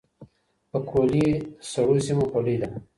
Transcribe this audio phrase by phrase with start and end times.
[0.71, 2.69] پکولي د سړو سيمو خولۍ ده.